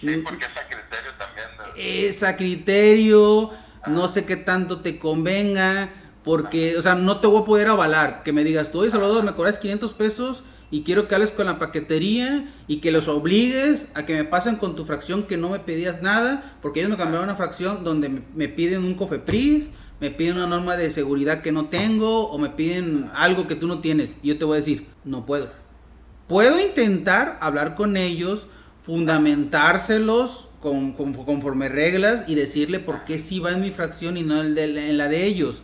Sí, 0.00 0.22
porque 0.22 0.44
es 0.44 0.50
a 0.56 0.68
criterio 0.68 1.10
también. 1.18 1.46
Es 1.76 2.22
a 2.22 2.36
criterio, 2.36 3.50
no 3.86 4.08
sé 4.08 4.24
qué 4.24 4.36
tanto 4.36 4.80
te 4.80 4.98
convenga, 4.98 5.90
porque, 6.24 6.76
o 6.76 6.82
sea, 6.82 6.94
no 6.94 7.20
te 7.20 7.28
voy 7.28 7.42
a 7.42 7.44
poder 7.44 7.68
avalar 7.68 8.22
que 8.24 8.32
me 8.32 8.44
digas, 8.44 8.72
tú, 8.72 8.80
oye, 8.80 8.90
Salvador, 8.90 9.24
me 9.24 9.32
cobras 9.32 9.58
500 9.58 9.92
pesos 9.92 10.42
y 10.70 10.82
quiero 10.82 11.06
que 11.06 11.14
hables 11.14 11.30
con 11.30 11.46
la 11.46 11.58
paquetería 11.58 12.52
y 12.66 12.78
que 12.78 12.90
los 12.90 13.06
obligues 13.06 13.86
a 13.94 14.04
que 14.04 14.14
me 14.14 14.24
pasen 14.24 14.56
con 14.56 14.74
tu 14.74 14.84
fracción 14.84 15.22
que 15.22 15.36
no 15.36 15.48
me 15.48 15.60
pedías 15.60 16.02
nada, 16.02 16.58
porque 16.60 16.80
ellos 16.80 16.90
me 16.90 16.96
cambiaron 16.96 17.28
una 17.28 17.36
fracción 17.36 17.84
donde 17.84 18.22
me 18.34 18.48
piden 18.48 18.84
un 18.84 18.94
cofepris, 18.94 19.70
me 20.00 20.10
piden 20.10 20.36
una 20.36 20.46
norma 20.46 20.76
de 20.76 20.90
seguridad 20.90 21.42
que 21.42 21.52
no 21.52 21.66
tengo 21.66 22.28
o 22.28 22.38
me 22.38 22.50
piden 22.50 23.10
algo 23.14 23.46
que 23.46 23.54
tú 23.54 23.66
no 23.66 23.78
tienes. 23.78 24.16
Y 24.22 24.28
yo 24.28 24.38
te 24.38 24.44
voy 24.44 24.54
a 24.54 24.56
decir, 24.56 24.88
no 25.04 25.24
puedo. 25.24 25.50
Puedo 26.28 26.60
intentar 26.60 27.38
hablar 27.40 27.76
con 27.76 27.96
ellos, 27.96 28.48
fundamentárselos 28.82 30.48
con, 30.60 30.92
conforme 30.92 31.68
reglas 31.68 32.24
y 32.26 32.34
decirle 32.34 32.80
por 32.80 33.04
qué 33.04 33.20
sí 33.20 33.38
va 33.38 33.52
en 33.52 33.60
mi 33.60 33.70
fracción 33.70 34.16
y 34.16 34.24
no 34.24 34.40
en 34.40 34.98
la 34.98 35.08
de 35.08 35.24
ellos. 35.24 35.62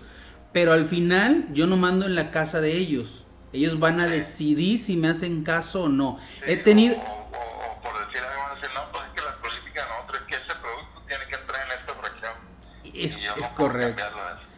Pero 0.53 0.73
al 0.73 0.87
final 0.87 1.49
yo 1.53 1.67
no 1.67 1.77
mando 1.77 2.07
en 2.07 2.15
la 2.15 2.31
casa 2.31 2.61
de 2.61 2.77
ellos. 2.77 3.25
Ellos 3.53 3.81
van 3.81 4.01
a 4.01 4.07
decidir 4.07 4.79
si 4.79 4.97
me 4.97 5.09
hacen 5.09 5.43
caso 5.43 5.85
o 5.85 5.89
no. 5.89 6.19
He 6.47 6.57
tenido... 6.57 6.97
O, 6.97 7.83
por 7.83 8.07
decir 8.07 8.23
algo, 8.23 8.55
decir, 8.55 8.71
no, 8.75 8.93
pues 8.93 9.05
es 9.05 9.13
que 9.15 9.25
la 9.25 9.37
política 9.43 9.87
no, 9.89 10.15
es 10.15 10.23
que 10.27 10.35
ese 10.35 10.55
producto 10.61 11.03
tiene 11.09 11.25
que 11.29 11.35
entrar 11.35 11.67
en 11.67 11.81
esta 11.81 11.95
fracción. 11.95 12.33
Es, 12.95 13.19
es 13.39 13.49
correcto. 13.57 14.03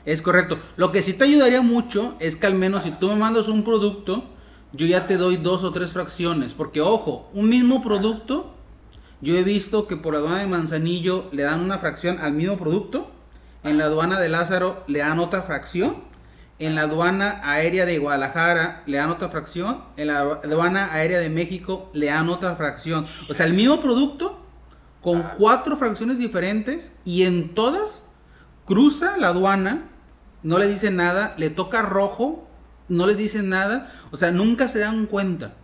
Es 0.05 0.21
correcto. 0.21 0.59
Lo 0.77 0.93
que 0.93 1.01
sí 1.01 1.15
te 1.15 1.25
ayudaría 1.25 1.63
mucho 1.63 2.17
es 2.21 2.37
que 2.37 2.47
al 2.47 2.55
menos 2.55 2.83
si 2.83 2.91
tú 2.91 3.09
me 3.09 3.17
mandas 3.17 3.49
un 3.49 3.65
producto, 3.65 4.34
yo 4.75 4.87
ya 4.87 5.07
te 5.07 5.17
doy 5.17 5.37
dos 5.37 5.65
o 5.65 5.73
tres 5.73 5.93
fracciones. 5.93 6.53
Porque 6.53 6.81
ojo, 6.81 7.31
un 7.33 7.49
mismo 7.49 7.83
producto, 7.83 8.55
yo 9.21 9.37
he 9.37 9.43
visto 9.43 9.87
que 9.87 9.97
por 9.97 10.15
la 10.15 10.21
aduana 10.21 10.41
de 10.41 10.47
Manzanillo 10.47 11.29
le 11.33 11.45
dan 11.45 11.61
una 11.61 11.79
fracción 11.79 12.19
al 12.19 12.33
mismo 12.33 12.59
producto. 12.59 13.11
En 13.63 13.79
la 13.79 13.87
aduana 13.87 14.21
de 14.21 14.29
Lázaro 14.29 14.85
le 14.87 14.99
dan 14.99 15.19
otra 15.19 15.43
fracción. 15.43 15.97
En 16.59 16.75
la 16.75 16.83
aduana 16.83 17.41
aérea 17.43 17.87
de 17.87 17.99
Guadalajara 17.99 18.83
le 18.87 18.99
dan 18.99 19.11
otra 19.11 19.29
fracción. 19.29 19.83
En 19.97 20.09
la 20.09 20.21
aduana 20.21 20.93
aérea 20.93 21.19
de 21.21 21.31
México 21.31 21.91
le 21.95 22.07
dan 22.07 22.29
otra 22.29 22.55
fracción. 22.57 23.07
O 23.29 23.35
sea, 23.35 23.47
el 23.47 23.55
mismo 23.55 23.81
producto 23.81 24.41
con 25.01 25.23
cuatro 25.39 25.77
fracciones 25.77 26.19
diferentes 26.19 26.91
y 27.05 27.25
en 27.25 27.55
todas 27.55 28.03
cruza 28.65 29.17
la 29.19 29.29
aduana 29.29 29.91
no 30.43 30.59
le 30.59 30.69
dicen 30.69 30.97
nada, 30.97 31.35
le 31.39 31.51
toca 31.51 31.83
rojo, 31.83 32.44
no 32.89 33.07
les 33.07 33.17
dicen 33.17 33.49
nada, 33.49 33.93
o 34.11 34.17
sea, 34.17 34.31
nunca 34.31 34.69
se 34.69 34.81
dan 34.81 35.07
cuenta. 35.07 35.55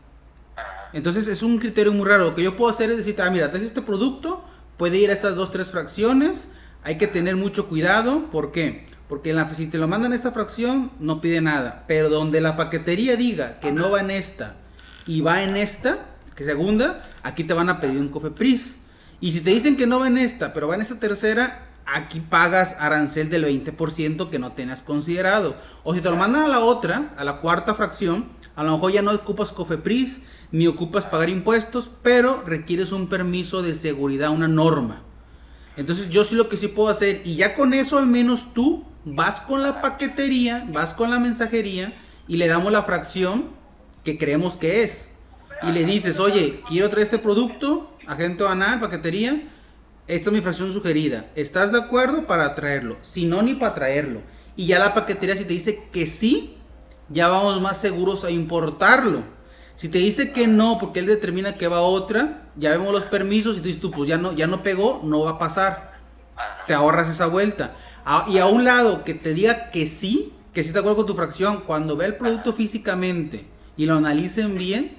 Entonces 0.93 1.29
es 1.29 1.43
un 1.43 1.59
criterio 1.59 1.93
muy 1.93 2.07
raro. 2.07 2.25
Lo 2.25 2.35
que 2.35 2.43
yo 2.43 2.57
puedo 2.57 2.71
hacer 2.71 2.91
es 2.91 2.97
decir, 2.97 3.17
ah, 3.21 3.31
mira, 3.31 3.51
traes 3.51 3.67
este 3.67 3.83
producto, 3.83 4.45
puede 4.77 4.99
ir 4.99 5.11
a 5.11 5.13
estas 5.13 5.37
dos, 5.37 5.51
tres 5.51 5.71
fracciones, 5.71 6.49
hay 6.83 6.99
que 6.99 7.07
tener 7.07 7.37
mucho 7.37 7.69
cuidado, 7.69 8.31
¿por 8.31 8.53
qué? 8.53 8.87
Porque 9.09 9.31
en 9.31 9.37
la, 9.37 9.53
si 9.55 9.67
te 9.67 9.79
lo 9.79 9.89
mandan 9.89 10.13
esta 10.13 10.33
fracción, 10.33 10.93
no 10.99 11.21
pide 11.21 11.41
nada, 11.41 11.85
pero 11.87 12.09
donde 12.09 12.41
la 12.41 12.57
paquetería 12.57 13.17
diga 13.17 13.61
que 13.61 13.73
no 13.73 13.91
va 13.91 14.01
en 14.01 14.11
esta 14.11 14.57
y 15.07 15.21
va 15.21 15.43
en 15.43 15.57
esta, 15.57 16.07
que 16.35 16.45
segunda, 16.45 17.03
aquí 17.23 17.45
te 17.45 17.55
van 17.55 17.69
a 17.69 17.81
pedir 17.81 17.99
un 17.99 18.09
cofepris. 18.09 18.77
Y 19.21 19.33
si 19.33 19.41
te 19.41 19.51
dicen 19.51 19.77
que 19.77 19.87
no 19.87 19.99
va 20.01 20.07
en 20.07 20.17
esta, 20.17 20.55
pero 20.55 20.69
va 20.69 20.77
en 20.77 20.81
esta 20.81 20.99
tercera, 20.99 21.70
aquí 21.87 22.21
pagas 22.21 22.77
arancel 22.79 23.31
del 23.31 23.45
20% 23.45 24.31
que 24.31 24.39
no 24.39 24.53
tenías 24.53 24.83
considerado. 24.83 25.57
O 25.83 25.95
si 25.95 26.01
te 26.01 26.11
lo 26.11 26.17
mandan 26.17 26.43
a 26.43 26.49
la 26.49 26.61
otra, 26.61 27.13
a 27.17 27.25
la 27.25 27.41
cuarta 27.41 27.75
fracción, 27.75 28.27
a 28.57 28.65
lo 28.65 28.73
mejor 28.73 28.93
ya 28.93 29.03
no 29.03 29.13
ocupas 29.13 29.53
COFEPRIS 29.53 30.21
ni 30.53 30.67
ocupas 30.67 31.07
pagar 31.07 31.29
impuestos, 31.29 31.91
pero 32.03 32.43
requieres 32.45 32.93
un 32.93 33.09
permiso 33.09 33.63
de 33.63 33.75
seguridad, 33.75 34.31
una 34.31 34.49
norma. 34.49 35.03
Entonces 35.77 36.09
yo 36.09 36.25
sí 36.25 36.35
lo 36.35 36.49
que 36.49 36.57
sí 36.57 36.69
puedo 36.69 36.89
hacer, 36.89 37.23
y 37.25 37.37
ya 37.37 37.55
con 37.55 37.73
eso 37.73 37.99
al 37.99 38.07
menos 38.07 38.53
tú 38.53 38.85
vas 39.05 39.41
con 39.41 39.63
la 39.63 39.81
paquetería, 39.81 40.67
vas 40.73 40.95
con 40.95 41.11
la 41.11 41.19
mensajería 41.19 41.95
y 42.29 42.37
le 42.37 42.49
damos 42.49 42.73
la 42.73 42.83
fracción 42.83 43.51
que 44.05 44.19
creemos 44.19 44.57
que 44.57 44.83
es. 44.83 45.11
Y 45.63 45.73
le 45.73 45.85
dices, 45.85 46.19
oye, 46.19 46.63
quiero 46.67 46.89
traer 46.89 47.05
este 47.05 47.19
producto, 47.19 47.97
agente 48.07 48.43
banal, 48.43 48.81
paquetería, 48.81 49.43
esta 50.11 50.31
es 50.31 50.33
mi 50.33 50.41
fracción 50.41 50.73
sugerida. 50.73 51.27
¿Estás 51.37 51.71
de 51.71 51.79
acuerdo 51.79 52.27
para 52.27 52.57
traerlo? 52.57 52.97
Si 53.01 53.27
no, 53.27 53.43
ni 53.43 53.55
para 53.55 53.77
traerlo. 53.77 54.23
Y 54.57 54.67
ya 54.67 54.81
la 54.81 54.93
paquetería 54.93 55.37
si 55.37 55.45
te 55.45 55.53
dice 55.53 55.85
que 55.93 56.09
sí, 56.09 56.57
ya 57.09 57.29
vamos 57.29 57.61
más 57.63 57.79
seguros 57.79 58.25
a 58.25 58.31
importarlo. 58.31 59.23
Si 59.77 59.89
te 59.89 59.99
dice 59.99 60.33
que 60.33 60.49
no, 60.49 60.79
porque 60.79 60.99
él 60.99 61.07
determina 61.07 61.55
que 61.55 61.69
va 61.69 61.81
otra, 61.83 62.43
ya 62.57 62.71
vemos 62.71 62.93
los 62.93 63.05
permisos 63.05 63.57
y 63.57 63.61
tú 63.61 63.67
dices 63.67 63.81
tú, 63.81 63.93
pues 63.93 64.09
ya 64.09 64.19
no, 64.19 64.33
ya 64.33 64.49
no 64.49 64.65
pegó, 64.65 65.01
no 65.05 65.21
va 65.21 65.33
a 65.33 65.39
pasar. 65.39 66.01
Te 66.67 66.75
ahorras 66.75 67.09
esa 67.09 67.27
vuelta. 67.27 67.77
y 68.27 68.39
a 68.39 68.47
un 68.47 68.65
lado 68.65 69.05
que 69.05 69.15
te 69.15 69.33
diga 69.33 69.71
que 69.71 69.87
sí, 69.87 70.33
que 70.53 70.65
sí 70.65 70.73
te 70.73 70.81
acuerdo 70.81 70.97
con 70.97 71.07
tu 71.07 71.15
fracción, 71.15 71.61
cuando 71.61 71.97
ve 71.97 72.07
el 72.07 72.17
producto 72.17 72.53
físicamente 72.53 73.47
y 73.77 73.87
lo 73.87 73.95
analicen 73.95 74.59
bien, 74.59 74.97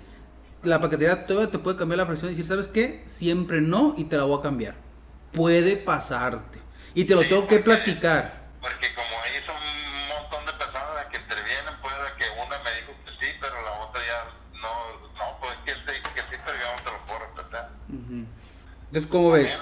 la 0.63 0.79
paquetería 0.79 1.25
todavía 1.25 1.51
te 1.51 1.59
puede 1.59 1.75
cambiar 1.75 1.97
la 1.97 2.05
fracción 2.05 2.31
y 2.31 2.35
decir, 2.35 2.47
¿sabes 2.47 2.69
qué? 2.69 3.03
Siempre 3.07 3.59
no 3.59 3.93
y 3.97 4.05
te 4.05 4.15
la 4.15 4.23
voy 4.23 4.39
a 4.39 4.41
cambiar 4.41 4.90
puede 5.31 5.77
pasarte. 5.77 6.59
Y 6.93 7.05
te 7.05 7.15
lo 7.15 7.21
tengo 7.21 7.47
que 7.47 7.59
platicar. 7.59 8.49
Porque 8.59 8.93
como 8.93 9.09
ahí 9.23 9.41
son 9.45 9.55
un 9.55 10.07
montón 10.07 10.45
de 10.45 10.53
personas 10.53 11.05
que 11.11 11.17
intervienen, 11.17 11.73
puede 11.81 11.95
que 12.17 12.25
una 12.29 12.59
me 12.59 12.71
dijo 12.81 12.93
que 13.05 13.25
sí, 13.25 13.31
pero 13.39 13.61
la 13.61 13.71
otra 13.85 14.01
ya 14.05 14.59
no, 14.59 15.09
no, 15.17 15.39
pues 15.39 15.57
que 15.65 15.73
sí, 15.73 16.01
que 16.13 16.21
sí, 16.21 16.41
pero 16.45 16.57
yo 16.57 16.75
no 16.75 16.83
te 16.83 16.91
lo 16.91 16.97
puedo 17.05 17.19
respetar. 17.19 17.71
Entonces, 17.89 19.09
¿cómo 19.09 19.31
ves? 19.31 19.57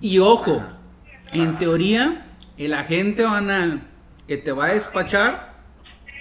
Y 0.00 0.18
ojo, 0.18 0.62
en 1.32 1.58
teoría, 1.58 2.26
el 2.56 2.74
agente 2.74 3.24
banal 3.24 3.82
que 4.28 4.36
te 4.36 4.52
va 4.52 4.66
a 4.66 4.74
despachar 4.74 5.52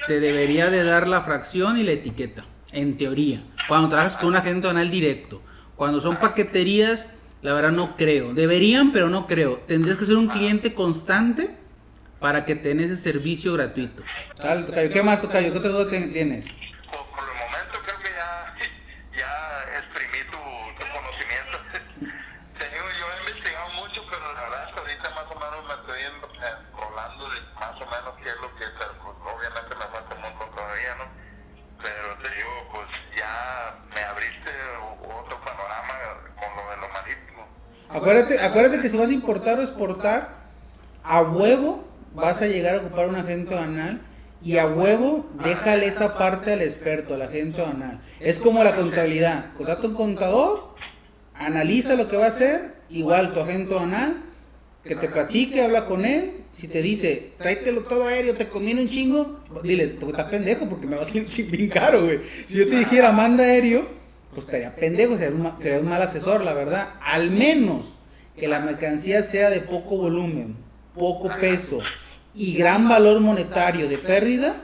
te 0.08 0.20
debería 0.20 0.70
de 0.70 0.84
dar 0.84 1.08
la 1.08 1.22
fracción 1.22 1.78
y 1.78 1.84
la 1.84 1.92
etiqueta. 1.92 2.46
En 2.72 2.98
teoría. 2.98 3.44
Cuando 3.68 3.90
trabajas 3.90 4.18
con 4.18 4.30
un 4.30 4.36
agente 4.36 4.68
banal 4.68 4.90
directo. 4.90 5.42
Cuando 5.76 6.02
son 6.02 6.18
paqueterías 6.18 7.06
la 7.42 7.54
verdad 7.54 7.72
no 7.72 7.96
creo. 7.96 8.34
Deberían, 8.34 8.92
pero 8.92 9.10
no 9.10 9.28
creo. 9.28 9.58
Tendrías 9.68 9.98
que 9.98 10.06
ser 10.06 10.18
un 10.18 10.28
cliente 10.28 10.74
constante 10.74 11.50
para 12.20 12.46
que 12.46 12.56
tengas 12.56 12.86
ese 12.86 12.98
servicio 12.98 13.54
gratuito. 13.54 14.04
¿Qué 14.94 15.02
más, 15.04 15.22
Tocayo? 15.22 15.52
¿Qué 15.52 15.58
otra 15.58 15.72
duda 15.72 15.90
tienes? 15.90 16.46
Por, 16.46 17.26
el 17.26 17.36
momento 17.42 17.82
creo 17.84 17.98
que 17.98 18.12
ya, 18.14 18.54
ya 19.18 19.34
exprimí 19.80 20.22
tu, 20.30 20.38
conocimiento. 20.86 21.58
Señor, 22.62 22.86
yo 22.94 23.06
he 23.10 23.20
investigado 23.26 23.70
mucho, 23.74 24.06
pero 24.06 24.22
la 24.34 24.42
verdad 24.42 24.70
es 24.70 24.74
que 24.74 24.80
ahorita 24.82 25.10
más 25.10 25.26
o 25.26 25.40
menos 25.42 25.66
me 25.66 25.74
estoy 25.82 26.02
enrolando 26.06 27.24
de 27.26 27.42
más 27.58 27.76
o 27.82 27.86
menos 27.90 28.14
qué 28.22 28.30
es 28.30 28.38
lo 28.38 28.50
que... 28.54 28.66
Pues, 28.70 29.18
obviamente 29.26 29.76
me 29.82 29.88
falta 29.90 30.14
un 30.14 30.22
montón 30.22 30.50
todavía, 30.54 30.94
¿no? 31.02 31.06
Pero 31.82 32.06
te 32.22 32.30
digo, 32.38 32.54
pues 32.72 32.88
ya 33.18 33.82
me 33.96 34.02
abriste 34.04 34.52
otro 35.10 35.42
panorama 35.42 36.22
con 36.38 36.54
lo 36.54 36.70
de 36.70 36.78
lo 36.78 36.90
marítimo. 36.94 37.31
Acuérdate, 37.94 38.40
acuérdate 38.40 38.80
que 38.80 38.90
si 38.90 38.98
vas 38.98 39.10
a 39.10 39.14
importar 39.14 39.60
o 39.60 39.62
exportar, 39.62 40.42
a 41.04 41.22
huevo 41.22 41.84
vas 42.16 42.42
a 42.42 42.48
llegar 42.48 42.76
a 42.76 42.78
ocupar 42.80 43.10
un 43.10 43.16
agente 43.16 43.54
banal 43.54 44.02
y 44.44 44.58
a 44.58 44.68
huevo 44.68 45.30
déjale 45.44 45.88
esa 45.88 46.18
parte 46.18 46.54
al 46.54 46.62
experto, 46.62 47.16
al 47.16 47.22
agente 47.24 47.62
banal. 47.62 48.00
Es 48.20 48.40
como 48.40 48.64
la 48.64 48.76
contabilidad. 48.76 49.54
Contrata 49.58 49.88
un 49.88 49.94
contador, 49.94 50.76
analiza 51.36 51.96
lo 51.96 52.08
que 52.08 52.18
va 52.18 52.26
a 52.26 52.30
hacer, 52.30 52.76
igual 52.90 53.34
tu 53.34 53.42
agente 53.42 53.74
banal, 53.74 54.24
que 54.84 54.96
te 54.96 55.10
platique, 55.10 55.62
habla 55.62 55.86
con 55.86 56.06
él. 56.06 56.44
Si 56.50 56.68
te 56.68 56.82
dice, 56.82 57.34
tráetelo 57.38 57.84
todo 57.84 58.08
aéreo, 58.08 58.36
te 58.36 58.48
conviene 58.48 58.82
un 58.82 58.90
chingo, 58.90 59.42
dile, 59.64 59.88
tú 59.88 60.10
estás 60.10 60.30
pendejo 60.30 60.68
porque 60.68 60.88
me 60.88 60.96
va 60.96 61.04
a 61.04 61.06
salir 61.06 61.26
bien 61.52 61.70
caro, 61.70 62.04
güey. 62.06 62.20
Si 62.48 62.58
yo 62.58 62.68
te 62.68 62.78
dijera, 62.78 63.12
manda 63.12 63.44
aéreo, 63.44 64.01
pues 64.34 64.46
estaría 64.46 64.76
pendejo, 64.76 65.18
sería 65.18 65.36
un, 65.36 65.62
sería 65.62 65.80
un 65.80 65.90
mal 65.90 66.02
asesor, 66.02 66.44
la 66.44 66.54
verdad. 66.54 66.90
Al 67.02 67.32
menos 67.32 67.94
que 68.38 68.48
la 68.48 68.60
mercancía 68.60 69.24
sea 69.24 69.50
de 69.50 69.62
poco 69.62 69.98
volumen. 69.98 70.56
poco 70.96 71.30
peso 71.40 71.80
y 72.34 72.54
gran 72.54 72.90
valor 72.90 73.20
monetario 73.20 73.88
de 73.88 73.98
pérdida, 73.98 74.62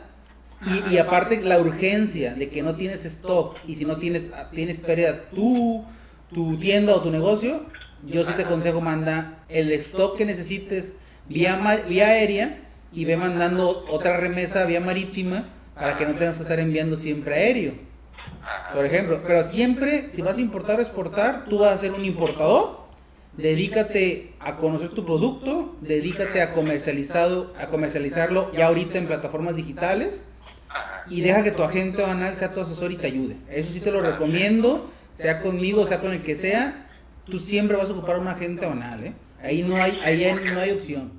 y, 0.92 0.98
aparte 0.98 1.42
la 1.42 1.60
urgencia 1.60 2.34
de 2.34 2.50
que 2.50 2.64
no 2.64 2.76
tienes 2.76 3.06
stock 3.06 3.58
y 3.68 3.76
si 3.76 3.86
no 3.86 3.98
tienes, 3.98 4.28
tienes 4.54 4.78
pérdida 4.78 5.30
tú, 5.30 5.86
tu 6.34 6.58
tienda 6.58 6.96
o 6.96 7.02
tu 7.02 7.12
negocio, 7.12 7.66
yo 8.06 8.24
sí 8.24 8.32
te 8.34 8.44
aconsejo 8.44 8.82
manda 8.82 9.44
el 9.50 9.72
stock 9.74 10.18
que 10.18 10.26
necesites 10.26 10.94
vía, 11.28 11.84
vía 11.88 12.08
aérea 12.08 12.60
y 12.94 13.06
ve 13.06 13.18
mandando 13.18 13.86
otra 13.90 14.18
remesa 14.18 14.66
vía 14.66 14.80
marítima 14.80 15.50
para 15.76 15.98
que 15.98 16.06
no 16.06 16.16
tengas 16.16 16.38
que 16.38 16.44
estar 16.44 16.60
enviando 16.60 16.98
siempre 16.98 17.36
aéreo. 17.36 17.74
Por 18.74 18.86
ejemplo, 18.86 19.22
pero 19.26 19.44
siempre 19.44 20.10
si 20.12 20.22
vas 20.22 20.38
a 20.38 20.42
importar 20.42 20.80
o 20.80 20.82
exportar, 20.82 21.46
tú 21.50 21.60
vas 21.60 21.74
a 21.74 21.78
ser 21.78 21.94
un 21.94 22.06
importador 22.06 22.88
dedícate 23.38 24.34
a 24.40 24.58
conocer 24.58 24.90
tu 24.90 25.06
producto, 25.06 25.76
dedícate 25.82 26.42
a, 26.42 26.54
comercializado, 26.54 27.54
a 27.60 27.68
comercializarlo 27.68 28.52
ya 28.52 28.68
ahorita 28.68 28.98
en 28.98 29.08
plataformas 29.08 29.56
digitales 29.56 30.24
y 31.10 31.22
deja 31.22 31.44
que 31.44 31.52
tu 31.52 31.64
agente 31.64 32.02
banal 32.02 32.36
sea 32.36 32.54
tu 32.54 32.60
asesor 32.60 32.92
y 32.92 32.98
te 32.98 33.08
ayude. 33.08 33.38
Eso 33.50 33.72
sí 33.72 33.80
te 33.80 33.92
lo 33.92 34.02
recomiendo, 34.02 34.90
sea 35.14 35.42
conmigo, 35.42 35.86
sea 35.86 36.02
con 36.02 36.12
el 36.12 36.24
que 36.24 36.36
sea, 36.36 36.90
tú 37.26 37.38
siempre 37.38 37.78
vas 37.78 37.90
a 37.90 37.94
ocupar 37.94 38.20
un 38.20 38.28
agente 38.28 38.66
banal, 38.66 39.04
¿eh? 39.04 39.14
Ahí 39.42 39.62
no 39.62 39.78
hay, 39.78 40.00
ahí 40.04 40.36
no 40.52 40.60
hay 40.60 40.72
opción. 40.72 41.12